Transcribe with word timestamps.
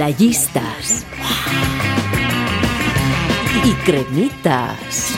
Playistas. 0.00 1.04
Y 3.62 3.72
cremitas. 3.84 5.12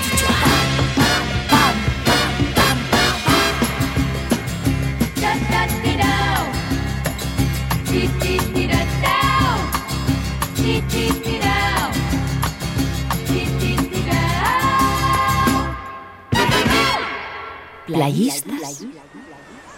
Playistas 17.86 18.84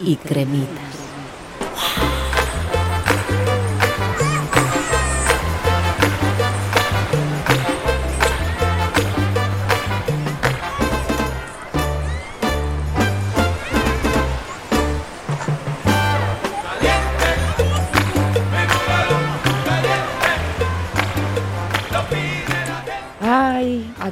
y 0.01 0.17
cremitas. 0.17 0.94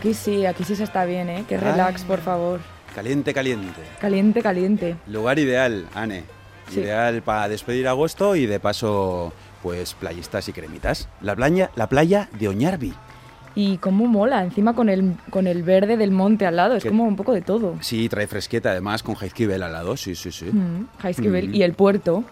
Aquí 0.02 0.14
sí, 0.14 0.46
aquí 0.46 0.64
sí 0.64 0.74
se 0.74 0.82
está 0.82 1.04
bien, 1.04 1.30
¿eh? 1.30 1.44
Que 1.48 1.56
relax, 1.56 2.00
Ay. 2.02 2.06
por 2.08 2.18
favor. 2.20 2.60
Caliente, 2.92 3.32
caliente. 3.32 3.80
Caliente, 4.00 4.42
caliente. 4.42 4.96
Lugar 5.06 5.38
ideal, 5.38 5.86
Ane. 5.94 6.24
Sí. 6.68 6.80
Ideal 6.80 7.22
para 7.22 7.48
despedir 7.48 7.86
agosto 7.86 8.34
y 8.34 8.46
de 8.46 8.58
paso, 8.58 9.32
pues 9.62 9.94
playistas 9.94 10.48
y 10.48 10.52
cremitas. 10.52 11.08
La 11.20 11.36
playa, 11.36 11.70
la 11.76 11.88
playa 11.88 12.28
de 12.38 12.48
Oñarbi. 12.48 12.92
Y 13.54 13.76
cómo 13.78 14.06
mola, 14.06 14.42
encima 14.42 14.74
con 14.74 14.88
el, 14.88 15.14
con 15.30 15.46
el 15.46 15.62
verde 15.62 15.96
del 15.96 16.10
monte 16.10 16.46
al 16.46 16.56
lado, 16.56 16.74
es 16.74 16.82
Que- 16.82 16.88
como 16.88 17.04
un 17.04 17.14
poco 17.16 17.32
de 17.32 17.42
todo. 17.42 17.76
Sí, 17.80 18.08
trae 18.08 18.26
fresqueta 18.26 18.70
además 18.72 19.02
con 19.04 19.14
Jaizkibel 19.14 19.62
al 19.62 19.72
lado, 19.72 19.96
sí, 19.96 20.14
sí, 20.16 20.32
sí. 20.32 20.46
Mm, 20.46 20.88
Jaizkibel. 20.98 21.48
Mm. 21.50 21.54
Y 21.54 21.62
el 21.62 21.74
puerto. 21.74 22.24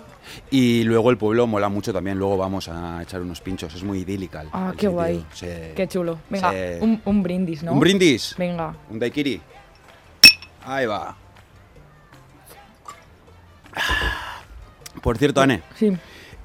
Y 0.51 0.85
luego 0.85 1.11
el 1.11 1.17
pueblo 1.19 1.47
mola 1.47 1.69
mucho 1.69 1.93
también, 1.93 2.19
luego 2.19 2.37
vamos 2.37 2.69
a 2.69 3.03
echar 3.03 3.21
unos 3.21 3.41
pinchos, 3.41 3.75
es 3.75 3.83
muy 3.83 4.01
idílica. 4.01 4.45
Ah, 4.53 4.73
qué 4.77 4.89
guay. 4.89 5.25
Sí. 5.33 5.47
Qué 5.77 5.87
chulo. 5.89 6.19
Venga, 6.29 6.51
Sí. 6.51 6.57
un, 6.81 7.01
un 7.05 7.23
brindis, 7.23 7.63
¿no? 7.63 7.73
Un 7.73 7.81
brindis, 7.81 8.35
Venga. 8.39 8.75
un 8.91 8.99
daiquiri. 8.99 9.41
Ahí 10.65 10.87
va. 10.87 11.17
Por 15.03 15.17
cierto, 15.19 15.41
Ane, 15.41 15.63
Sí. 15.77 15.97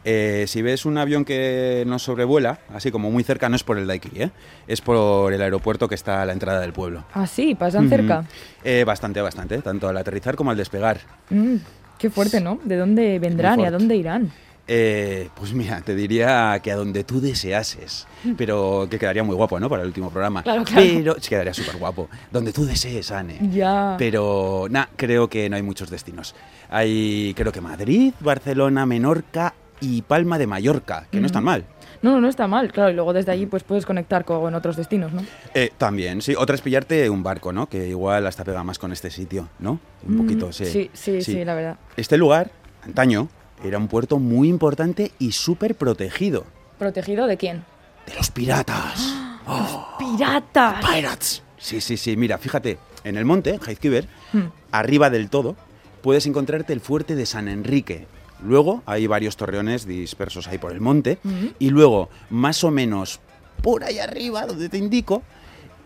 Eh, 0.07 0.45
si 0.47 0.61
ves 0.61 0.85
un 0.85 0.99
avión 0.99 1.25
que 1.25 1.83
nos 1.87 2.03
sobrevuela, 2.03 2.59
así 2.71 2.91
como 2.91 3.09
muy 3.09 3.23
cerca, 3.23 3.49
no 3.49 3.55
es 3.55 3.63
por 3.63 3.79
el 3.79 3.87
Daiquiri, 3.87 4.21
¿eh? 4.21 4.31
es 4.67 4.79
por 4.79 5.33
el 5.33 5.41
aeropuerto 5.41 5.87
que 5.89 5.95
está 5.95 6.21
a 6.21 6.25
la 6.27 6.33
entrada 6.33 6.59
del 6.59 6.73
pueblo. 6.73 7.05
Ah, 7.11 7.25
sí, 7.25 7.55
pasan 7.55 7.89
cerca. 7.89 8.23
Eh, 8.63 8.83
bastante, 8.85 9.19
bastante, 9.21 9.57
tanto 9.63 9.87
al 9.89 9.97
aterrizar 9.97 10.35
como 10.35 10.51
al 10.51 10.57
despegar. 10.57 10.99
Mm, 11.31 11.55
qué 11.97 12.09
fuerte, 12.09 12.41
¿no? 12.41 12.59
¿De 12.63 12.77
dónde 12.77 13.19
vendrán 13.19 13.59
y 13.59 13.65
a 13.65 13.71
dónde 13.71 13.95
irán? 13.95 14.31
Eh, 14.67 15.29
pues 15.35 15.53
mira, 15.53 15.81
te 15.81 15.93
diría 15.93 16.59
que 16.63 16.71
a 16.71 16.75
donde 16.75 17.03
tú 17.03 17.21
deseases, 17.21 18.07
pero 18.35 18.87
que 18.89 18.97
quedaría 18.97 19.23
muy 19.23 19.35
guapo, 19.35 19.59
¿no? 19.59 19.69
Para 19.69 19.83
el 19.83 19.87
último 19.87 20.09
programa. 20.09 20.41
Mm. 20.41 20.43
Claro, 20.43 20.63
claro. 20.63 20.87
Pero 20.95 21.15
sí, 21.19 21.29
quedaría 21.29 21.53
súper 21.53 21.77
guapo. 21.77 22.09
Donde 22.31 22.51
tú 22.51 22.65
desees, 22.65 23.11
Anne. 23.11 23.37
Ya. 23.51 23.95
Pero, 23.99 24.65
nah, 24.69 24.85
creo 24.95 25.29
que 25.29 25.47
no 25.49 25.55
hay 25.55 25.61
muchos 25.61 25.91
destinos. 25.91 26.33
Hay, 26.69 27.33
creo 27.35 27.51
que 27.51 27.61
Madrid, 27.61 28.13
Barcelona, 28.19 28.87
Menorca 28.87 29.53
y 29.81 30.01
Palma 30.01 30.39
de 30.39 30.47
Mallorca, 30.47 31.05
que 31.11 31.19
no 31.19 31.27
están 31.27 31.43
Ujú. 31.43 31.51
mal. 31.51 31.65
No, 32.05 32.11
no, 32.11 32.21
no 32.21 32.29
está 32.29 32.45
mal, 32.47 32.71
claro. 32.71 32.91
Y 32.91 32.93
luego 32.93 33.13
desde 33.13 33.31
allí 33.31 33.47
pues 33.47 33.63
puedes 33.63 33.83
conectar 33.85 34.25
con 34.25 34.53
otros 34.53 34.75
destinos, 34.77 35.11
¿no? 35.11 35.23
Eh, 35.55 35.71
también, 35.77 36.21
sí. 36.21 36.35
Otra 36.37 36.53
es 36.55 36.61
pillarte 36.61 37.09
un 37.09 37.23
barco, 37.23 37.51
¿no? 37.51 37.67
Que 37.67 37.87
igual 37.87 38.27
hasta 38.27 38.43
pega 38.43 38.63
más 38.63 38.77
con 38.77 38.91
este 38.91 39.09
sitio, 39.09 39.49
¿no? 39.57 39.79
Un 40.07 40.13
Mm, 40.15 40.17
poquito, 40.19 40.53
sí. 40.53 40.65
Sí, 40.65 40.91
sí, 40.93 41.21
sí, 41.23 41.43
la 41.43 41.55
verdad. 41.55 41.77
Este 41.97 42.17
lugar, 42.17 42.51
antaño, 42.83 43.27
era 43.63 43.79
un 43.79 43.87
puerto 43.87 44.19
muy 44.19 44.49
importante 44.49 45.11
y 45.17 45.31
súper 45.31 45.73
protegido. 45.73 46.45
¿Protegido 46.77 47.25
de 47.25 47.37
quién? 47.37 47.63
¡De 48.05 48.13
los 48.13 48.29
piratas! 48.29 49.15
¡Oh! 49.47 49.95
¡Piratas! 49.97 50.85
¡Pirates! 50.85 51.43
Sí, 51.57 51.81
sí, 51.81 51.97
sí. 51.97 52.15
Mira, 52.17 52.37
fíjate, 52.37 52.77
en 53.03 53.17
el 53.17 53.25
monte, 53.25 53.59
Heizkiber, 53.65 54.07
Hmm. 54.31 54.49
arriba 54.71 55.09
del 55.09 55.29
todo, 55.31 55.55
puedes 56.03 56.27
encontrarte 56.27 56.71
el 56.73 56.81
fuerte 56.81 57.15
de 57.15 57.25
San 57.25 57.47
Enrique. 57.47 58.05
Luego 58.43 58.83
hay 58.85 59.07
varios 59.07 59.37
torreones 59.37 59.85
dispersos 59.85 60.47
ahí 60.47 60.57
por 60.57 60.71
el 60.71 60.81
monte. 60.81 61.17
Y 61.59 61.69
luego, 61.69 62.09
más 62.29 62.63
o 62.63 62.71
menos 62.71 63.19
por 63.61 63.83
ahí 63.83 63.99
arriba, 63.99 64.45
donde 64.45 64.69
te 64.69 64.77
indico, 64.77 65.23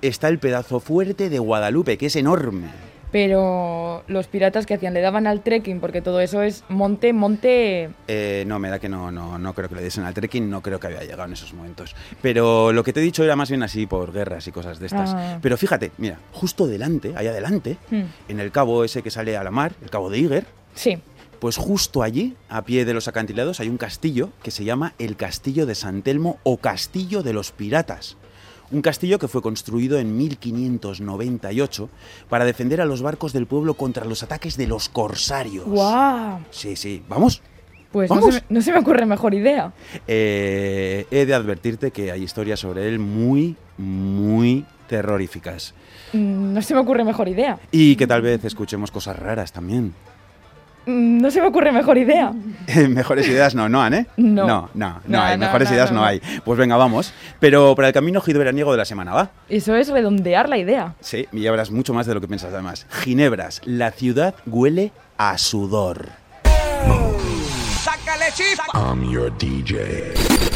está 0.01 0.27
el 0.27 0.39
pedazo 0.39 0.79
fuerte 0.79 1.29
de 1.29 1.39
Guadalupe, 1.39 1.97
que 1.97 2.07
es 2.07 2.15
enorme. 2.15 2.67
Pero 3.11 4.03
los 4.07 4.27
piratas 4.27 4.67
que 4.67 4.75
hacían, 4.75 4.93
le 4.93 5.01
daban 5.01 5.25
al 5.25 5.41
trekking, 5.41 5.79
porque 5.79 6.01
todo 6.01 6.19
eso 6.19 6.43
es 6.43 6.63
monte, 6.69 7.11
monte. 7.11 7.89
Eh, 8.07 8.43
no, 8.45 8.59
me 8.59 8.69
da 8.69 8.77
que 8.77 8.87
no, 8.87 9.11
no, 9.11 9.39
no 9.39 9.53
creo 9.55 9.67
que 9.67 9.73
le 9.75 9.81
diesen 9.83 10.03
al 10.03 10.13
trekking, 10.13 10.47
no 10.47 10.61
creo 10.61 10.79
que 10.79 10.87
había 10.87 11.01
llegado 11.01 11.23
en 11.25 11.33
esos 11.33 11.53
momentos. 11.53 11.95
Pero 12.21 12.71
lo 12.71 12.83
que 12.83 12.93
te 12.93 12.99
he 12.99 13.03
dicho 13.03 13.23
era 13.23 13.35
más 13.35 13.49
bien 13.49 13.63
así 13.63 13.87
por 13.87 14.13
guerras 14.13 14.47
y 14.47 14.51
cosas 14.51 14.77
de 14.79 14.85
estas. 14.85 15.11
Ah. 15.15 15.39
Pero 15.41 15.57
fíjate, 15.57 15.91
mira, 15.97 16.19
justo 16.31 16.67
delante, 16.67 17.13
allá 17.15 17.31
adelante, 17.31 17.77
Hmm. 17.89 18.03
en 18.27 18.39
el 18.39 18.51
cabo 18.51 18.83
ese 18.83 19.01
que 19.01 19.09
sale 19.09 19.35
a 19.37 19.43
la 19.43 19.49
mar, 19.51 19.71
el 19.81 19.89
cabo 19.89 20.09
de 20.09 20.19
Iger, 20.19 20.45
Sí. 20.75 20.99
Pues 21.39 21.57
justo 21.57 22.03
allí, 22.03 22.35
a 22.49 22.63
pie 22.63 22.85
de 22.85 22.93
los 22.93 23.07
acantilados, 23.07 23.59
hay 23.59 23.69
un 23.69 23.77
castillo 23.77 24.29
que 24.43 24.51
se 24.51 24.63
llama 24.65 24.93
el 24.99 25.15
Castillo 25.15 25.65
de 25.65 25.75
San 25.75 26.01
Telmo 26.01 26.37
o 26.43 26.57
Castillo 26.57 27.23
de 27.23 27.33
los 27.33 27.51
Piratas. 27.51 28.17
Un 28.71 28.81
castillo 28.81 29.17
que 29.17 29.27
fue 29.27 29.41
construido 29.41 29.97
en 29.97 30.15
1598 30.15 31.89
para 32.29 32.45
defender 32.45 32.81
a 32.81 32.85
los 32.85 33.01
barcos 33.01 33.33
del 33.33 33.47
pueblo 33.47 33.73
contra 33.73 34.05
los 34.05 34.21
ataques 34.23 34.57
de 34.57 34.67
los 34.67 34.89
corsarios. 34.89 35.65
¡Guau! 35.65 36.39
Sí, 36.51 36.75
sí, 36.75 37.01
vamos. 37.09 37.41
Pues 37.91 38.09
no 38.11 38.17
Vamos. 38.17 38.35
se, 38.35 38.41
me, 38.41 38.45
no 38.49 38.61
se 38.61 38.71
me 38.71 38.77
ocurre 38.79 39.05
mejor 39.07 39.33
idea. 39.33 39.73
Eh, 40.07 41.07
he 41.09 41.25
de 41.25 41.33
advertirte 41.33 41.89
que 41.89 42.11
hay 42.11 42.21
historias 42.21 42.59
sobre 42.59 42.87
él 42.87 42.99
muy, 42.99 43.55
muy 43.79 44.63
terroríficas. 44.87 45.73
Mm, 46.13 46.53
No 46.53 46.61
se 46.61 46.75
me 46.75 46.81
ocurre 46.81 47.03
mejor 47.03 47.27
idea. 47.27 47.57
Y 47.71 47.95
que 47.95 48.05
tal 48.05 48.21
vez 48.21 48.45
escuchemos 48.45 48.91
cosas 48.91 49.17
raras 49.17 49.51
también. 49.51 49.95
Mm, 50.85 51.21
No 51.21 51.31
se 51.31 51.41
me 51.41 51.47
ocurre 51.47 51.71
mejor 51.71 51.97
idea. 51.97 52.31
mejores 52.89 53.27
ideas 53.27 53.55
no, 53.55 53.67
¿no, 53.69 53.81
Anne? 53.81 54.07
No. 54.17 54.45
No, 54.47 54.69
no, 54.73 54.89
no 54.89 55.01
No, 55.07 55.21
hay. 55.23 55.37
no, 55.37 55.45
mejores 55.45 55.69
no, 55.69 55.75
ideas 55.75 55.91
no, 55.91 55.95
no, 55.95 56.01
no. 56.01 56.07
hay. 56.07 56.21
Pues 56.43 56.57
venga, 56.57 56.77
vamos. 56.77 57.13
Pero 57.39 57.75
para 57.75 57.87
el 57.89 57.93
camino 57.93 58.21
giro 58.21 58.39
veraniego 58.39 58.71
de 58.71 58.77
la 58.77 58.85
semana, 58.85 59.13
¿va? 59.13 59.31
Eso 59.49 59.75
es 59.75 59.89
redondear 59.89 60.49
la 60.49 60.57
idea. 60.57 60.95
Sí, 60.99 61.27
y 61.31 61.41
ya 61.41 61.51
verás 61.51 61.71
mucho 61.71 61.93
más 61.93 62.05
de 62.07 62.13
lo 62.13 62.21
que 62.21 62.27
piensas 62.27 62.53
además. 62.53 62.85
Ginebras, 62.89 63.61
la 63.65 63.91
ciudad 63.91 64.35
huele 64.45 64.91
a 65.17 65.37
sudor. 65.37 66.09
I'm 68.73 69.09
your 69.11 69.31
DJ. 69.37 70.48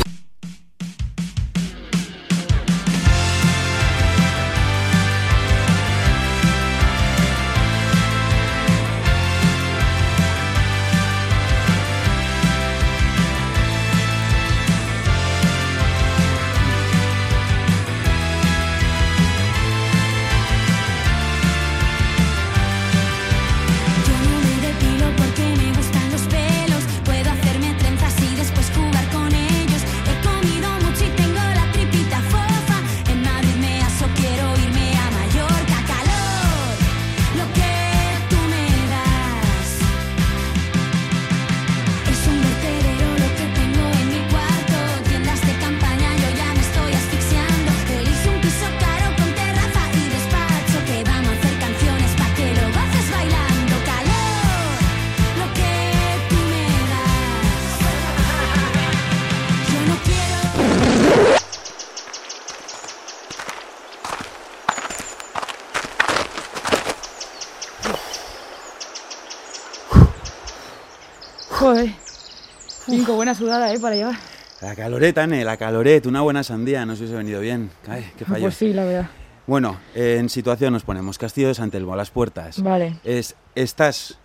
Cinco 73.04 73.16
buena 73.16 73.36
sudada, 73.36 73.74
¿eh? 73.74 73.80
Para 73.82 73.98
llevar. 73.98 74.16
La 74.62 74.78
caloreta, 74.78 75.24
Ane, 75.24 75.44
la 75.44 75.58
caloret, 75.58 76.06
una 76.06 76.22
buena 76.22 76.42
sandía, 76.42 76.86
nos 76.86 77.00
hubiese 77.00 77.16
venido 77.16 77.42
bien. 77.42 77.70
Ay, 77.86 78.10
qué 78.18 78.24
fallo. 78.24 78.44
Pues 78.44 78.56
sí, 78.56 78.72
la 78.72 78.86
verdad. 78.86 79.10
Bueno, 79.46 79.78
eh, 79.94 80.16
en 80.22 80.30
situación 80.30 80.72
nos 80.72 80.84
ponemos. 80.84 81.18
Castillo 81.18 81.50
de 81.50 81.54
San 81.54 81.70
Telmo, 81.70 81.92
a 81.92 81.98
las 81.98 82.12
puertas. 82.12 82.64
Vale. 82.64 82.96
Es, 83.04 83.36
¿estás, 83.56 84.18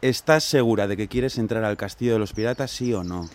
¿Estás 0.00 0.42
segura 0.42 0.88
de 0.88 0.96
que 0.96 1.06
quieres 1.06 1.38
entrar 1.38 1.62
al 1.62 1.76
Castillo 1.76 2.14
de 2.14 2.18
los 2.18 2.32
Piratas, 2.32 2.72
sí 2.72 2.92
o 2.92 3.04
no? 3.04 3.30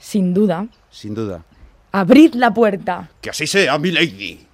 Sin 0.00 0.32
duda. 0.32 0.68
Sin 0.90 1.14
duda. 1.14 1.44
¡Abrid 1.92 2.32
la 2.32 2.54
puerta! 2.54 3.10
Que 3.20 3.28
así 3.28 3.46
sea, 3.46 3.76
mi 3.76 3.90
lady. 3.90 4.46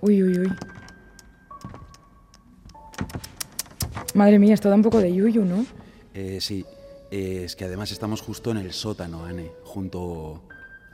Uy, 0.00 0.22
uy, 0.22 0.38
uy. 0.40 0.52
Madre 4.14 4.38
mía, 4.38 4.54
esto 4.54 4.68
da 4.68 4.76
un 4.76 4.82
poco 4.82 4.98
de 4.98 5.14
yuyu, 5.14 5.44
¿no? 5.44 5.66
Eh, 6.14 6.38
sí, 6.40 6.64
eh, 7.10 7.42
es 7.44 7.56
que 7.56 7.64
además 7.64 7.92
estamos 7.92 8.22
justo 8.22 8.50
en 8.50 8.56
el 8.56 8.72
sótano, 8.72 9.24
Ane, 9.24 9.50
junto 9.64 10.42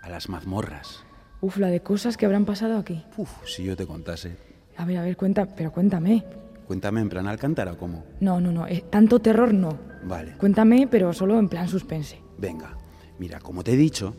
a 0.03 0.09
las 0.09 0.29
mazmorras. 0.29 1.05
Uf, 1.41 1.57
la 1.59 1.69
de 1.69 1.81
cosas 1.81 2.17
que 2.17 2.27
habrán 2.27 2.45
pasado 2.45 2.77
aquí. 2.79 3.05
Uf, 3.17 3.31
si 3.47 3.65
yo 3.65 3.77
te 3.77 3.87
contase. 3.87 4.37
A 4.77 4.85
ver, 4.85 4.99
a 4.99 5.03
ver, 5.03 5.17
cuenta, 5.17 5.47
pero 5.47 5.71
cuéntame. 5.71 6.25
Cuéntame 6.67 7.01
en 7.01 7.09
plan 7.09 7.27
Alcántara, 7.27 7.75
¿cómo? 7.75 8.05
No, 8.21 8.41
no, 8.41 8.51
no, 8.51 8.67
eh, 8.67 8.85
tanto 8.91 9.21
terror 9.21 9.53
no. 9.53 9.79
Vale. 10.05 10.33
Cuéntame, 10.39 10.89
pero 10.91 11.13
solo 11.13 11.39
en 11.39 11.49
plan 11.49 11.69
suspense. 11.69 12.19
Venga, 12.39 12.77
mira, 13.19 13.39
como 13.41 13.63
te 13.63 13.75
he 13.75 13.77
dicho, 13.77 14.15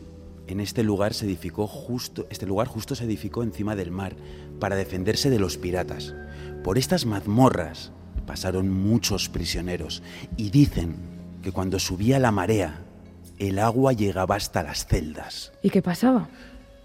en 0.46 0.60
este 0.60 0.82
lugar 0.82 1.14
se 1.14 1.26
edificó 1.26 1.66
justo, 1.66 2.26
este 2.30 2.46
lugar 2.46 2.66
justo 2.66 2.94
se 2.94 3.04
edificó 3.04 3.42
encima 3.42 3.76
del 3.76 3.90
mar 3.90 4.14
para 4.60 4.76
defenderse 4.76 5.30
de 5.30 5.38
los 5.38 5.56
piratas. 5.56 6.14
Por 6.62 6.78
estas 6.78 7.06
mazmorras 7.06 7.92
pasaron 8.26 8.70
muchos 8.70 9.28
prisioneros 9.28 10.02
y 10.36 10.50
dicen 10.50 10.96
que 11.42 11.52
cuando 11.52 11.78
subía 11.78 12.18
la 12.18 12.32
marea, 12.32 12.82
el 13.38 13.58
agua 13.58 13.92
llegaba 13.92 14.36
hasta 14.36 14.62
las 14.62 14.86
celdas. 14.86 15.52
¿Y 15.62 15.70
qué 15.70 15.82
pasaba? 15.82 16.28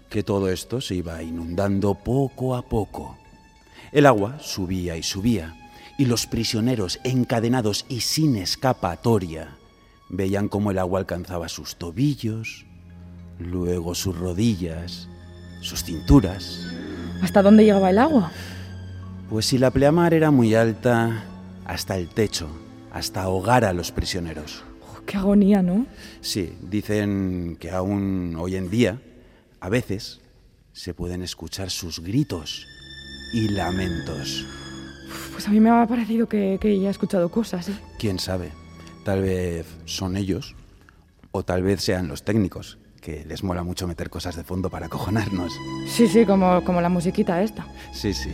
Que 0.08 0.22
todo 0.22 0.50
esto 0.50 0.80
se 0.80 0.96
iba 0.96 1.22
inundando 1.22 1.94
poco 1.94 2.56
a 2.56 2.62
poco. 2.62 3.16
El 3.92 4.06
agua 4.06 4.38
subía 4.40 4.96
y 4.96 5.02
subía, 5.02 5.56
y 5.98 6.06
los 6.06 6.26
prisioneros 6.26 6.98
encadenados 7.04 7.84
y 7.88 8.00
sin 8.00 8.36
escapatoria 8.36 9.56
veían 10.08 10.48
cómo 10.48 10.70
el 10.70 10.78
agua 10.78 11.00
alcanzaba 11.00 11.48
sus 11.48 11.76
tobillos, 11.76 12.66
luego 13.40 13.94
sus 13.94 14.16
rodillas, 14.16 15.08
sus 15.60 15.82
cinturas. 15.82 16.60
¿Hasta 17.22 17.42
dónde 17.42 17.64
llegaba 17.64 17.90
el 17.90 17.98
agua? 17.98 18.30
Pues 19.28 19.46
si 19.46 19.58
la 19.58 19.70
pleamar 19.70 20.14
era 20.14 20.30
muy 20.30 20.54
alta, 20.54 21.24
hasta 21.64 21.96
el 21.96 22.08
techo, 22.08 22.48
hasta 22.92 23.22
ahogar 23.22 23.64
a 23.64 23.72
los 23.72 23.92
prisioneros. 23.92 24.64
Qué 25.06 25.16
agonía, 25.16 25.62
¿no? 25.62 25.86
Sí, 26.20 26.54
dicen 26.60 27.56
que 27.58 27.70
aún 27.70 28.36
hoy 28.38 28.56
en 28.56 28.70
día, 28.70 29.00
a 29.60 29.68
veces, 29.68 30.20
se 30.72 30.94
pueden 30.94 31.22
escuchar 31.22 31.70
sus 31.70 32.00
gritos 32.00 32.66
y 33.32 33.48
lamentos. 33.48 34.46
Pues 35.32 35.48
a 35.48 35.50
mí 35.50 35.58
me 35.58 35.70
ha 35.70 35.86
parecido 35.86 36.28
que, 36.28 36.58
que 36.60 36.78
ya 36.78 36.88
he 36.88 36.90
escuchado 36.90 37.28
cosas, 37.30 37.68
¿eh? 37.68 37.74
¿Quién 37.98 38.18
sabe? 38.18 38.52
Tal 39.04 39.22
vez 39.22 39.66
son 39.84 40.16
ellos, 40.16 40.54
o 41.32 41.42
tal 41.42 41.62
vez 41.62 41.82
sean 41.82 42.08
los 42.08 42.22
técnicos, 42.22 42.78
que 43.00 43.24
les 43.24 43.42
mola 43.42 43.62
mucho 43.64 43.86
meter 43.86 44.10
cosas 44.10 44.36
de 44.36 44.44
fondo 44.44 44.70
para 44.70 44.86
acojonarnos. 44.86 45.52
Sí, 45.88 46.06
sí, 46.06 46.26
como, 46.26 46.62
como 46.64 46.80
la 46.80 46.88
musiquita 46.88 47.42
esta. 47.42 47.66
Sí, 47.92 48.12
sí. 48.12 48.30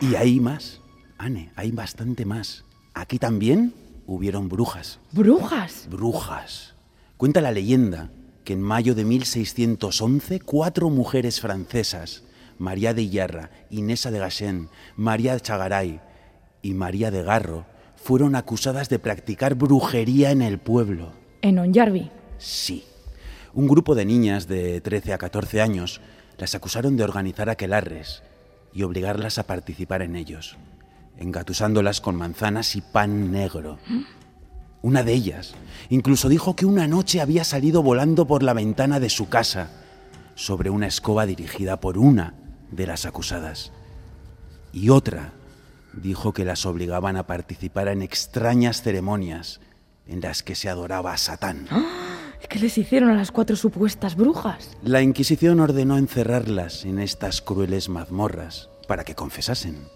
Y 0.00 0.14
hay 0.14 0.38
más, 0.40 0.80
Anne, 1.18 1.50
hay 1.56 1.72
bastante 1.72 2.24
más. 2.24 2.64
Aquí 2.94 3.18
también 3.18 3.74
hubieron 4.06 4.48
brujas. 4.48 5.00
¡Brujas! 5.12 5.88
Brujas. 5.90 6.74
Cuenta 7.16 7.40
la 7.40 7.50
leyenda 7.50 8.10
que 8.44 8.52
en 8.54 8.62
mayo 8.62 8.94
de 8.94 9.04
1611 9.04 10.40
cuatro 10.40 10.88
mujeres 10.88 11.40
francesas, 11.40 12.22
María 12.58 12.94
de 12.94 13.02
Iyarra, 13.02 13.50
Inesa 13.70 14.10
de 14.10 14.20
Gachén, 14.20 14.68
María 14.96 15.34
de 15.34 15.40
Chagaray 15.40 16.00
y 16.62 16.74
María 16.74 17.10
de 17.10 17.22
Garro, 17.22 17.66
fueron 18.02 18.36
acusadas 18.36 18.88
de 18.88 18.98
practicar 18.98 19.54
brujería 19.54 20.30
en 20.30 20.42
el 20.42 20.58
pueblo. 20.58 21.12
En 21.42 21.58
Onjarvi. 21.58 22.10
Sí. 22.38 22.84
Un 23.54 23.68
grupo 23.68 23.94
de 23.94 24.04
niñas 24.04 24.46
de 24.46 24.80
13 24.80 25.12
a 25.12 25.18
14 25.18 25.60
años 25.60 26.00
las 26.38 26.54
acusaron 26.54 26.96
de 26.96 27.04
organizar 27.04 27.50
aquelarres 27.50 28.22
y 28.72 28.82
obligarlas 28.82 29.38
a 29.38 29.46
participar 29.46 30.02
en 30.02 30.14
ellos, 30.14 30.56
engatusándolas 31.18 32.00
con 32.00 32.14
manzanas 32.14 32.76
y 32.76 32.80
pan 32.80 33.32
negro. 33.32 33.78
Una 34.80 35.02
de 35.02 35.12
ellas 35.12 35.54
incluso 35.90 36.28
dijo 36.28 36.54
que 36.54 36.66
una 36.66 36.86
noche 36.86 37.20
había 37.20 37.42
salido 37.42 37.82
volando 37.82 38.26
por 38.26 38.42
la 38.42 38.54
ventana 38.54 39.00
de 39.00 39.10
su 39.10 39.28
casa 39.28 39.70
sobre 40.36 40.70
una 40.70 40.86
escoba 40.86 41.26
dirigida 41.26 41.80
por 41.80 41.98
una 41.98 42.34
de 42.70 42.86
las 42.86 43.06
acusadas. 43.06 43.72
Y 44.72 44.90
otra 44.90 45.32
dijo 46.00 46.32
que 46.32 46.44
las 46.44 46.66
obligaban 46.66 47.16
a 47.16 47.26
participar 47.26 47.88
en 47.88 48.02
extrañas 48.02 48.82
ceremonias 48.82 49.60
en 50.06 50.20
las 50.20 50.42
que 50.42 50.54
se 50.54 50.68
adoraba 50.68 51.12
a 51.12 51.18
Satán. 51.18 51.66
¿Qué 52.48 52.58
les 52.58 52.78
hicieron 52.78 53.10
a 53.10 53.14
las 53.14 53.30
cuatro 53.30 53.56
supuestas 53.56 54.16
brujas? 54.16 54.70
La 54.82 55.02
Inquisición 55.02 55.60
ordenó 55.60 55.98
encerrarlas 55.98 56.84
en 56.84 56.98
estas 56.98 57.42
crueles 57.42 57.88
mazmorras 57.88 58.70
para 58.86 59.04
que 59.04 59.14
confesasen. 59.14 59.88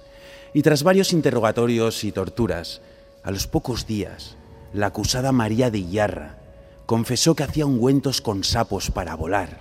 Y 0.52 0.62
tras 0.62 0.82
varios 0.82 1.12
interrogatorios 1.12 2.04
y 2.04 2.12
torturas, 2.12 2.82
a 3.22 3.30
los 3.30 3.46
pocos 3.46 3.86
días, 3.86 4.36
la 4.74 4.86
acusada 4.86 5.32
María 5.32 5.70
de 5.70 5.78
Iyarra 5.78 6.38
confesó 6.84 7.34
que 7.34 7.44
hacía 7.44 7.64
ungüentos 7.64 8.20
con 8.20 8.44
sapos 8.44 8.90
para 8.90 9.14
volar 9.14 9.58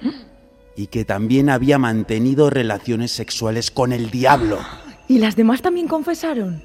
y 0.75 0.88
que 0.88 1.05
también 1.05 1.50
había 1.50 1.77
mantenido 1.77 2.50
relaciones 2.50 3.12
sexuales 3.12 3.71
con 3.71 3.93
el 3.93 4.10
diablo. 4.10 4.60
¿Y 5.12 5.20
las 5.20 5.36
demás 5.36 5.62
también 5.62 5.89
confesaron? 5.89 6.63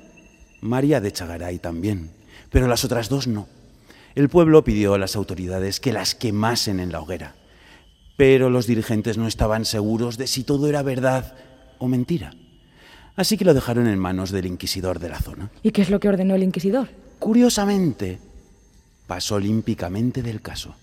María 0.61 1.00
de 1.00 1.11
Chagaray 1.11 1.59
también, 1.59 2.12
pero 2.49 2.69
las 2.69 2.85
otras 2.85 3.09
dos 3.09 3.26
no. 3.26 3.49
El 4.15 4.29
pueblo 4.29 4.62
pidió 4.62 4.95
a 4.95 4.99
las 4.99 5.17
autoridades 5.17 5.81
que 5.81 5.93
las 5.93 6.15
quemasen 6.15 6.79
en 6.79 6.93
la 6.93 7.00
hoguera, 7.00 7.35
pero 8.17 8.49
los 8.49 8.69
dirigentes 8.69 9.19
no 9.19 9.26
estaban 9.26 9.65
seguros 9.65 10.17
de 10.17 10.29
si 10.29 10.45
todo 10.45 10.69
era 10.69 10.85
verdad 10.85 11.35
o 11.79 11.88
mentira. 11.88 12.35
Así 13.17 13.37
que 13.37 13.45
lo 13.45 13.53
dejaron 13.53 13.88
en 13.88 13.99
manos 13.99 14.31
del 14.31 14.47
inquisidor 14.47 15.00
de 15.00 15.09
la 15.09 15.19
zona. 15.19 15.50
¿Y 15.65 15.73
qué 15.73 15.83
es 15.83 15.91
lo 15.91 15.99
que 15.99 16.09
ordenó 16.09 16.37
el 16.37 16.45
inquisidor? 16.45 16.87
Curiosamente, 17.19 18.21
pasó 19.09 19.35
olímpicamente 19.35 20.23
del 20.23 20.41
caso. 20.41 20.76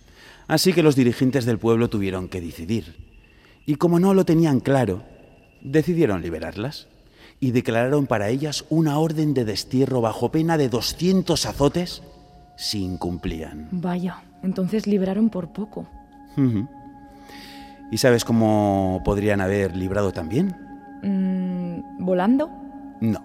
Así 0.49 0.73
que 0.73 0.83
los 0.83 0.97
dirigentes 0.97 1.45
del 1.45 1.59
pueblo 1.59 1.89
tuvieron 1.89 2.27
que 2.27 2.41
decidir. 2.41 2.97
Y 3.65 3.75
como 3.75 4.01
no 4.01 4.13
lo 4.13 4.25
tenían 4.25 4.59
claro, 4.59 5.05
decidieron 5.61 6.21
liberarlas 6.21 6.89
y 7.43 7.51
declararon 7.51 8.07
para 8.07 8.29
ellas 8.29 8.63
una 8.69 8.97
orden 8.97 9.33
de 9.33 9.43
destierro 9.43 9.99
bajo 9.99 10.31
pena 10.31 10.57
de 10.57 10.69
200 10.69 11.45
azotes 11.45 12.01
si 12.55 12.81
incumplían. 12.81 13.67
Vaya, 13.69 14.23
entonces 14.43 14.87
libraron 14.87 15.29
por 15.29 15.49
poco. 15.49 15.85
¿Y 17.91 17.97
sabes 17.97 18.23
cómo 18.23 19.01
podrían 19.03 19.41
haber 19.41 19.75
librado 19.75 20.13
también? 20.13 20.55
Mm, 21.03 22.05
¿Volando? 22.05 22.49
No, 23.01 23.21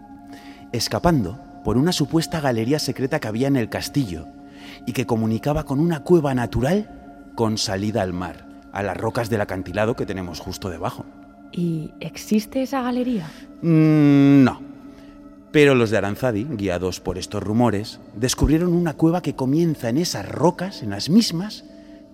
escapando 0.72 1.38
por 1.62 1.76
una 1.78 1.92
supuesta 1.92 2.40
galería 2.40 2.80
secreta 2.80 3.20
que 3.20 3.28
había 3.28 3.46
en 3.46 3.54
el 3.54 3.68
castillo 3.68 4.26
y 4.84 4.94
que 4.94 5.06
comunicaba 5.06 5.62
con 5.62 5.78
una 5.78 6.00
cueva 6.00 6.34
natural 6.34 7.30
con 7.36 7.56
salida 7.56 8.02
al 8.02 8.14
mar, 8.14 8.48
a 8.72 8.82
las 8.82 8.96
rocas 8.96 9.30
del 9.30 9.42
acantilado 9.42 9.94
que 9.94 10.06
tenemos 10.06 10.40
justo 10.40 10.70
debajo. 10.70 11.04
¿Y 11.58 11.90
existe 11.98 12.62
esa 12.62 12.82
galería? 12.82 13.26
Mm, 13.62 14.44
no. 14.44 14.62
Pero 15.50 15.74
los 15.74 15.90
de 15.90 15.96
Aranzadi, 15.96 16.44
guiados 16.44 17.00
por 17.00 17.18
estos 17.18 17.42
rumores, 17.42 17.98
descubrieron 18.14 18.72
una 18.72 18.94
cueva 18.94 19.22
que 19.22 19.34
comienza 19.34 19.88
en 19.88 19.98
esas 19.98 20.28
rocas, 20.28 20.84
en 20.84 20.90
las 20.90 21.10
mismas, 21.10 21.64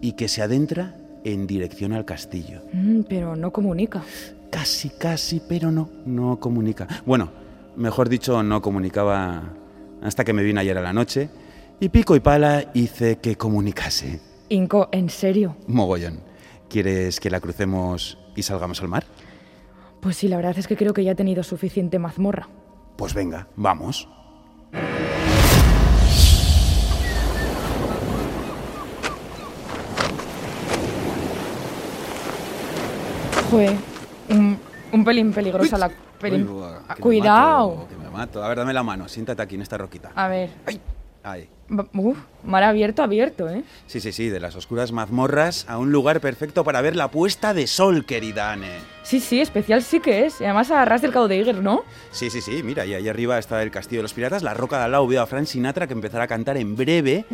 y 0.01 0.13
que 0.13 0.29
se 0.29 0.41
adentra 0.41 0.97
en 1.25 1.47
dirección 1.47 1.93
al 1.93 2.07
castillo. 2.07 2.63
Mm, 2.73 3.01
pero 3.07 3.37
no 3.37 3.53
comunica. 3.53 4.03
Casi, 4.51 4.89
casi, 4.89 5.43
pero 5.47 5.71
no, 5.71 5.91
no 6.07 6.41
comunica. 6.41 6.89
Bueno, 7.05 7.31
mejor 7.77 8.09
dicho, 8.09 8.43
no 8.43 8.63
comunicaba 8.63 9.43
hasta 10.01 10.25
que 10.25 10.33
me 10.33 10.43
vine 10.43 10.61
ayer 10.61 10.79
a 10.79 10.83
la 10.83 10.95
noche 10.95 11.29
y 11.81 11.91
pico 11.91 12.17
y 12.17 12.21
pala 12.21 12.71
hice 12.73 13.19
que 13.19 13.37
comunicase. 13.37 14.23
Inco, 14.49 14.89
¿en 14.91 15.11
serio? 15.11 15.55
Mogollón. 15.67 16.21
¿Quieres 16.71 17.21
que 17.21 17.29
la 17.29 17.41
crucemos 17.41 18.17
y 18.35 18.43
salgamos 18.43 18.81
al 18.81 18.89
mar? 18.89 19.05
Pues 20.05 20.17
sí, 20.19 20.29
la 20.29 20.37
verdad 20.37 20.57
es 20.59 20.69
que 20.69 20.77
creo 20.77 20.93
que 20.93 21.03
ya 21.03 21.13
he 21.13 21.15
tenido 21.15 21.43
suficiente 21.43 21.99
mazmorra. 21.99 22.47
Pues 22.97 23.15
venga, 23.15 23.49
vamos. 23.57 24.07
Joder, 33.51 33.77
un, 34.31 34.59
un 34.93 35.05
pelín 35.05 35.33
peligrosa 35.33 35.79
la... 35.79 35.91
pelín- 36.21 36.43
Uy, 36.43 36.53
buah, 36.55 36.79
que 36.89 36.95
me 36.95 37.01
Cuidado. 37.01 37.75
mato, 37.77 37.89
que 37.89 37.97
me 37.97 38.11
mato. 38.11 38.45
A 38.45 38.49
ver, 38.49 38.59
dame 38.59 38.73
la 38.73 38.83
mano. 38.83 39.09
Siéntate 39.09 39.43
aquí 39.43 39.55
en 39.55 39.63
esta 39.63 39.79
roquita. 39.79 40.11
A 40.15 40.29
ver. 40.29 40.51
Ay, 40.67 40.81
ahí. 41.23 41.49
Uf, 41.95 42.19
mar 42.45 42.63
abierto, 42.63 43.03
abierto, 43.03 43.49
¿eh? 43.49 43.65
Sí, 43.87 43.99
sí, 44.01 44.13
sí, 44.13 44.29
de 44.29 44.39
las 44.39 44.55
oscuras 44.55 44.93
mazmorras 44.93 45.65
a 45.69 45.79
un 45.79 45.93
lugar 45.93 46.21
perfecto 46.21 46.63
para 46.63 46.83
ver 46.83 46.95
la 46.95 47.11
puesta 47.11 47.55
de 47.55 47.67
sol, 47.67 48.05
querida 48.05 48.53
Anne. 48.53 48.69
Sí, 49.03 49.19
sí, 49.19 49.41
especial 49.41 49.83
sí 49.83 50.01
que 50.01 50.27
es. 50.27 50.41
Y 50.41 50.45
además 50.45 50.71
a 50.71 50.85
ras 50.85 51.01
del 51.01 51.11
cabo 51.13 51.27
de 51.27 51.39
Iger, 51.39 51.63
¿no? 51.63 51.83
Sí, 52.11 52.29
sí, 52.29 52.41
sí, 52.43 52.63
mira, 52.63 52.85
y 52.85 52.93
ahí 52.95 53.09
arriba 53.09 53.39
está 53.39 53.63
el 53.63 53.71
Castillo 53.71 54.01
de 54.01 54.05
los 54.05 54.13
Piratas, 54.13 54.43
la 54.43 54.53
roca 54.53 54.79
de 54.79 54.85
al 54.85 54.93
lado 54.93 55.07
veo 55.07 55.23
a 55.23 55.27
Frank 55.27 55.47
Sinatra 55.47 55.87
que 55.87 55.95
empezará 55.95 56.25
a 56.25 56.29
cantar 56.29 56.57
en 56.59 56.77
breve. 56.77 57.25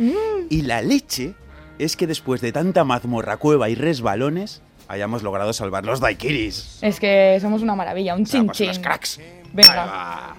Y 0.49 0.61
la 0.61 0.81
leche 0.81 1.33
es 1.77 1.97
que 1.97 2.07
después 2.07 2.39
de 2.41 2.51
tanta 2.53 2.83
mazmorra, 2.85 3.35
cueva 3.37 3.69
y 3.69 3.75
resbalones, 3.75 4.61
hayamos 4.87 5.23
logrado 5.23 5.51
salvar 5.51 5.85
los 5.85 5.99
daiquiris. 5.99 6.79
Es 6.81 6.99
que 7.01 7.37
somos 7.41 7.61
una 7.61 7.75
maravilla, 7.75 8.15
un 8.15 8.25
chin 8.25 8.41
Somos 8.41 8.57
chin. 8.57 8.67
unos 8.67 8.79
cracks. 8.79 9.19
Venga. 9.53 10.35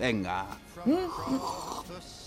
Ahí 0.00 0.22
va. 0.22 0.46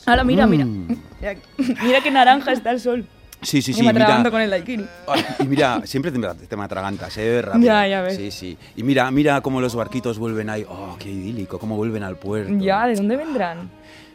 Ahora 0.05 0.23
mira, 0.23 0.47
mira. 0.47 0.65
Mm. 0.65 0.87
Mira, 1.19 1.35
mira 1.83 2.01
qué 2.01 2.11
naranja 2.11 2.51
está 2.51 2.71
el 2.71 2.79
sol. 2.79 3.05
Sí, 3.41 3.61
sí, 3.61 3.73
sí, 3.73 3.81
me 3.81 3.91
mira. 3.91 4.23
con 4.29 4.39
el 4.39 4.51
daiquiri. 4.51 4.85
Ay, 5.07 5.25
y 5.39 5.43
mira, 5.45 5.81
siempre 5.85 6.11
te, 6.11 6.19
te 6.47 6.55
me 6.55 6.63
atragantas, 6.63 7.17
¿eh? 7.17 7.41
Rápido. 7.41 7.65
Ya, 7.65 7.87
ya 7.87 8.01
ves. 8.01 8.15
Sí, 8.15 8.29
sí. 8.29 8.57
Y 8.75 8.83
mira, 8.83 9.09
mira 9.09 9.41
cómo 9.41 9.59
los 9.61 9.73
barquitos 9.73 10.19
vuelven 10.19 10.49
ahí. 10.49 10.63
Oh, 10.69 10.95
qué 10.99 11.09
idílico, 11.09 11.57
cómo 11.57 11.75
vuelven 11.75 12.03
al 12.03 12.17
puerto. 12.17 12.53
Ya, 12.59 12.85
¿de 12.85 12.93
dónde 12.95 13.17
vendrán? 13.17 13.71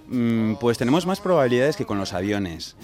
Mm, 0.09 0.55
pues 0.61 0.79
tenemos 0.79 1.07
más 1.07 1.21
probabilidades 1.21 1.77
que 1.77 1.85
con 1.85 1.99
los 1.99 2.13
aviones. 2.13 2.77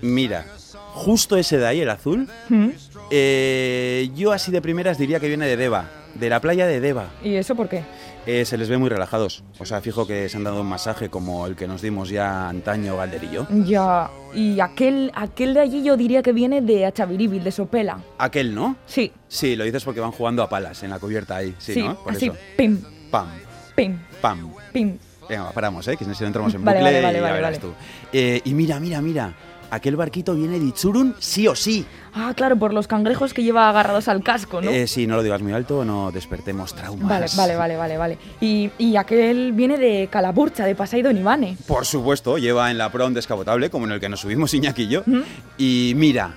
Mira, 0.00 0.46
justo 0.94 1.36
ese 1.36 1.58
de 1.58 1.66
ahí, 1.66 1.80
el 1.80 1.90
azul, 1.90 2.26
¿Mm? 2.48 2.68
eh, 3.10 4.10
yo 4.14 4.32
así 4.32 4.50
de 4.50 4.62
primeras 4.62 4.96
diría 4.96 5.20
que 5.20 5.28
viene 5.28 5.46
de 5.46 5.58
Deva, 5.58 5.90
de 6.14 6.30
la 6.30 6.40
playa 6.40 6.66
de 6.66 6.80
Deva. 6.80 7.08
¿Y 7.22 7.34
eso 7.34 7.54
por 7.54 7.68
qué? 7.68 7.84
Eh, 8.26 8.44
se 8.44 8.58
les 8.58 8.68
ve 8.68 8.76
muy 8.76 8.88
relajados. 8.90 9.42
O 9.58 9.64
sea, 9.64 9.80
fijo 9.80 10.06
que 10.06 10.28
se 10.28 10.36
han 10.36 10.44
dado 10.44 10.60
un 10.60 10.66
masaje 10.66 11.08
como 11.08 11.46
el 11.46 11.56
que 11.56 11.66
nos 11.66 11.80
dimos 11.82 12.10
ya 12.10 12.48
antaño 12.48 12.96
Galder 12.96 13.24
y 13.24 13.30
yo. 13.30 13.46
Ya. 13.64 14.10
Y 14.34 14.60
aquel, 14.60 15.10
aquel 15.14 15.54
de 15.54 15.60
allí 15.60 15.82
yo 15.82 15.96
diría 15.96 16.22
que 16.22 16.32
viene 16.32 16.60
de 16.60 16.86
Achaviribil, 16.86 17.42
de 17.42 17.50
Sopela. 17.50 17.98
Aquel, 18.18 18.54
¿no? 18.54 18.76
Sí, 18.86 19.10
Sí, 19.26 19.56
lo 19.56 19.64
dices 19.64 19.84
porque 19.84 20.00
van 20.00 20.12
jugando 20.12 20.42
a 20.42 20.48
palas 20.48 20.82
en 20.82 20.90
la 20.90 20.98
cubierta 20.98 21.36
ahí. 21.36 21.54
Sí, 21.58 21.74
sí, 21.74 21.82
¿no? 21.82 21.96
Por 22.02 22.12
así. 22.14 22.26
eso. 22.26 22.36
Pim, 22.56 22.80
Pam, 23.10 23.28
pim, 23.74 23.98
pam. 24.20 24.52
pim. 24.72 24.98
Venga, 25.28 25.50
paramos, 25.52 25.86
¿eh? 25.88 25.96
Que 25.96 26.04
si 26.04 26.10
no 26.20 26.26
entramos 26.26 26.52
en 26.54 26.64
Vale, 26.64 26.80
bucle 26.80 26.92
vale, 26.92 27.02
vale, 27.06 27.18
y 27.18 27.20
ya 27.20 27.22
vale, 27.22 27.34
verás 27.40 27.58
vale. 27.60 27.72
tú. 27.74 27.74
Eh, 28.12 28.40
y 28.44 28.52
mira, 28.54 28.78
mira, 28.80 29.00
mira. 29.00 29.32
Aquel 29.70 29.96
barquito 29.96 30.34
viene 30.34 30.58
de 30.58 30.64
Itzurun 30.66 31.14
sí 31.18 31.46
o 31.46 31.54
sí. 31.54 31.86
Ah, 32.12 32.32
claro, 32.36 32.56
por 32.56 32.74
los 32.74 32.88
cangrejos 32.88 33.32
que 33.32 33.42
lleva 33.42 33.68
agarrados 33.68 34.08
al 34.08 34.22
casco, 34.22 34.60
¿no? 34.60 34.70
Eh, 34.70 34.86
sí, 34.88 35.06
no 35.06 35.16
lo 35.16 35.22
digas 35.22 35.42
muy 35.42 35.52
alto, 35.52 35.84
no 35.84 36.10
despertemos 36.10 36.74
traumas. 36.74 37.08
Vale, 37.08 37.26
vale, 37.36 37.56
vale, 37.56 37.76
vale, 37.76 37.96
vale. 37.96 38.18
Y, 38.40 38.70
y 38.78 38.96
aquel 38.96 39.52
viene 39.52 39.78
de 39.78 40.08
Calaburcha, 40.10 40.64
de 40.64 40.74
Pasaido 40.74 41.12
Nivane. 41.12 41.56
Por 41.66 41.86
supuesto, 41.86 42.36
lleva 42.38 42.70
en 42.70 42.78
la 42.78 42.90
proa 42.90 43.06
un 43.06 43.14
descapotable, 43.14 43.70
como 43.70 43.86
en 43.86 43.92
el 43.92 44.00
que 44.00 44.08
nos 44.08 44.20
subimos 44.20 44.52
Iñaki 44.54 44.82
y 44.82 44.88
yo. 44.88 45.02
Y 45.56 45.92
mira, 45.96 46.34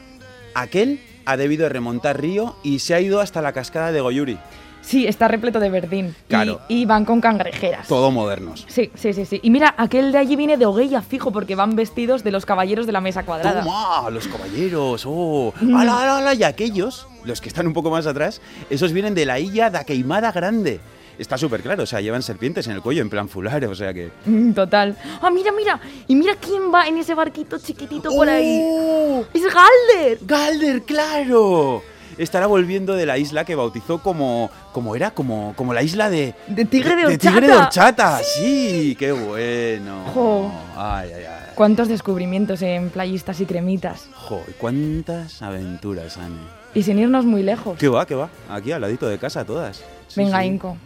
aquel 0.53 1.01
ha 1.25 1.37
debido 1.37 1.63
de 1.63 1.69
remontar 1.69 2.21
río 2.21 2.55
y 2.63 2.79
se 2.79 2.93
ha 2.93 3.01
ido 3.01 3.19
hasta 3.19 3.41
la 3.41 3.53
cascada 3.53 3.91
de 3.91 4.01
Goyuri. 4.01 4.37
Sí, 4.83 5.07
está 5.07 5.27
repleto 5.27 5.59
de 5.59 5.69
verdín. 5.69 6.13
Claro. 6.27 6.59
Y, 6.67 6.85
van 6.85 7.05
con 7.05 7.21
cangrejeras. 7.21 7.87
Todo 7.87 8.11
modernos. 8.11 8.65
Sí, 8.67 8.91
sí, 8.93 9.13
sí, 9.13 9.25
sí. 9.25 9.39
Y 9.41 9.49
mira, 9.49 9.73
aquel 9.77 10.11
de 10.11 10.17
allí 10.17 10.35
viene 10.35 10.57
de 10.57 10.65
Ogueya 10.65 11.01
fijo 11.01 11.31
porque 11.31 11.55
van 11.55 11.75
vestidos 11.75 12.23
de 12.23 12.31
los 12.31 12.45
caballeros 12.45 12.85
de 12.85 12.91
la 12.91 13.01
mesa 13.01 13.23
cuadrada. 13.23 13.63
¡Toma! 13.63 14.09
Los 14.09 14.27
caballeros, 14.27 15.05
¡oh! 15.07 15.53
¡Hala, 15.61 16.01
hala, 16.01 16.17
hala! 16.17 16.33
Y 16.33 16.43
aquellos, 16.43 17.07
los 17.23 17.39
que 17.39 17.47
están 17.47 17.65
un 17.65 17.73
poco 17.73 17.89
más 17.89 18.05
atrás, 18.05 18.41
esos 18.69 18.91
vienen 18.91 19.15
de 19.15 19.25
la 19.25 19.39
isla 19.39 19.69
da 19.69 19.85
Queimada 19.85 20.31
Grande. 20.31 20.81
Está 21.17 21.37
súper 21.37 21.61
claro, 21.61 21.83
o 21.83 21.85
sea, 21.85 22.01
llevan 22.01 22.23
serpientes 22.23 22.65
en 22.67 22.73
el 22.73 22.81
cuello 22.81 23.01
en 23.01 23.09
plan 23.09 23.29
fular, 23.29 23.63
o 23.65 23.75
sea 23.75 23.93
que... 23.93 24.11
Mm, 24.25 24.53
Total. 24.53 24.97
Ah, 25.21 25.29
mira, 25.29 25.51
mira. 25.51 25.79
Y 26.07 26.15
mira 26.15 26.35
quién 26.35 26.73
va 26.73 26.87
en 26.87 26.97
ese 26.97 27.13
barquito 27.13 27.59
chiquitito 27.59 28.09
por 28.09 28.27
ahí. 28.27 28.61
¡Oh! 28.63 29.23
¡Es 29.33 29.43
Galder! 29.43 30.17
¡Galder, 30.21 30.81
claro! 30.81 31.83
Estará 32.17 32.47
volviendo 32.47 32.95
de 32.95 33.05
la 33.05 33.17
isla 33.17 33.45
que 33.45 33.55
bautizó 33.55 33.99
como... 33.99 34.49
como 34.71 34.95
era? 34.95 35.11
Como, 35.11 35.53
como 35.55 35.73
la 35.73 35.83
isla 35.83 36.09
de... 36.09 36.35
De 36.47 36.65
Tigre 36.65 36.95
de 36.95 37.07
De 37.07 37.17
Tigre 37.17 37.47
de 37.47 37.53
Horchata. 37.53 38.17
Horchata, 38.17 38.23
sí, 38.23 38.95
qué 38.97 39.11
bueno. 39.11 40.05
Jo. 40.13 40.51
Ay, 40.75 41.11
ay, 41.15 41.23
ay. 41.25 41.43
¿Cuántos 41.55 41.87
descubrimientos 41.87 42.61
en 42.61 42.89
playistas 42.89 43.39
y 43.39 43.45
cremitas? 43.45 44.07
Jo, 44.15 44.41
cuántas 44.57 45.41
aventuras, 45.41 46.17
Anne. 46.17 46.41
Y 46.73 46.81
sin 46.83 46.97
irnos 46.97 47.25
muy 47.25 47.43
lejos. 47.43 47.77
¿Qué 47.77 47.87
va, 47.87 48.07
qué 48.07 48.15
va? 48.15 48.29
Aquí 48.49 48.71
al 48.71 48.81
ladito 48.81 49.07
de 49.07 49.19
casa 49.19 49.45
todas. 49.45 49.83
Sí, 50.07 50.21
Venga, 50.21 50.41
sí. 50.41 50.47
Inco. 50.47 50.77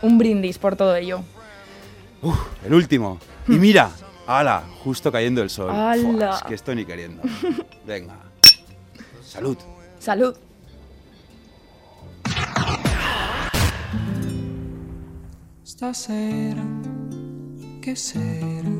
Un 0.00 0.16
brindis 0.16 0.58
por 0.58 0.76
todo 0.76 0.96
ello. 0.96 1.20
Uf, 2.22 2.38
el 2.64 2.72
último. 2.72 3.18
Y 3.46 3.52
mira, 3.52 3.90
ala, 4.26 4.62
justo 4.82 5.12
cayendo 5.12 5.42
el 5.42 5.50
sol. 5.50 5.70
¡Hala! 5.70 5.96
Fua, 5.96 6.36
es 6.36 6.42
que 6.44 6.54
estoy 6.54 6.76
ni 6.76 6.86
queriendo. 6.86 7.22
Venga. 7.86 8.16
Salud. 9.22 9.58
Salud. 9.98 10.34
Stasera, 15.76 16.64
che 17.80 17.96
sera, 17.96 18.70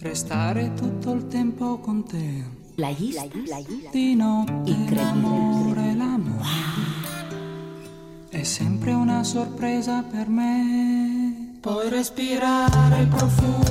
restare 0.00 0.74
tutto 0.74 1.12
il 1.12 1.28
tempo 1.28 1.78
con 1.78 2.04
te. 2.04 2.44
La 2.74 2.90
isla 2.90 3.24
Di 3.90 4.14
notte 4.14 4.52
Incredibile. 4.70 5.00
l'amore, 5.00 5.94
l'amore 5.94 6.44
è 8.28 8.42
sempre 8.42 8.92
una 8.92 9.24
sorpresa 9.24 10.02
per 10.02 10.28
me. 10.28 11.56
Puoi 11.62 11.88
respirare 11.88 13.00
il 13.00 13.08
profumo 13.08 13.65